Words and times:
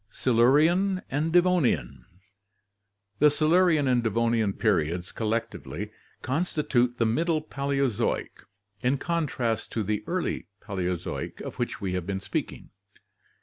Silurian 0.09 1.03
and 1.11 1.31
Devonian.— 1.31 2.05
The 3.19 3.29
Silurian 3.29 3.87
and 3.87 4.01
Devonian 4.01 4.51
periods 4.53 5.11
collectively 5.11 5.91
constitute 6.23 6.97
the 6.97 7.05
Middle 7.05 7.39
Paleozoic, 7.39 8.41
in 8.81 8.97
contrast 8.97 9.71
to 9.73 9.83
the 9.83 10.03
Early 10.07 10.47
Paleozoic 10.59 11.39
of 11.41 11.57
which 11.59 11.79
we 11.81 11.93
have 11.93 12.07
been 12.07 12.19
speaking. 12.19 12.71